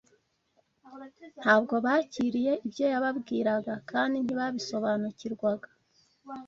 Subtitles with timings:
[1.41, 5.69] Ntabwo bakiriye ibyo yababwiraga kandi ntibabisobanukirwaga